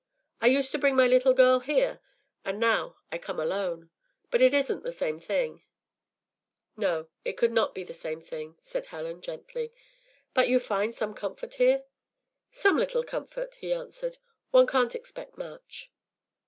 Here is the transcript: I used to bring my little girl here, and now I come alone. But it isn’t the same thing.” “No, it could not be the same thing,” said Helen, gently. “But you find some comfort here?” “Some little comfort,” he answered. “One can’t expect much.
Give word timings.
I 0.41 0.47
used 0.47 0.71
to 0.71 0.79
bring 0.79 0.95
my 0.95 1.05
little 1.05 1.35
girl 1.35 1.59
here, 1.59 1.99
and 2.43 2.59
now 2.59 2.97
I 3.11 3.19
come 3.19 3.39
alone. 3.39 3.91
But 4.31 4.41
it 4.41 4.51
isn’t 4.51 4.81
the 4.81 4.91
same 4.91 5.19
thing.” 5.19 5.63
“No, 6.75 7.09
it 7.23 7.37
could 7.37 7.51
not 7.51 7.75
be 7.75 7.83
the 7.83 7.93
same 7.93 8.19
thing,” 8.19 8.57
said 8.61 8.87
Helen, 8.87 9.21
gently. 9.21 9.71
“But 10.33 10.47
you 10.47 10.59
find 10.59 10.95
some 10.95 11.13
comfort 11.13 11.53
here?” 11.53 11.83
“Some 12.51 12.77
little 12.79 13.03
comfort,” 13.03 13.53
he 13.61 13.71
answered. 13.71 14.17
“One 14.49 14.65
can’t 14.65 14.95
expect 14.95 15.37
much. 15.37 15.91